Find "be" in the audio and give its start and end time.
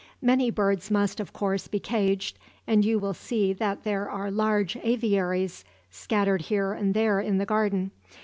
1.67-1.79